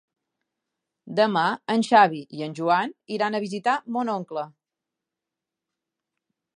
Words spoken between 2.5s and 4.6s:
Joan iran a visitar mon oncle.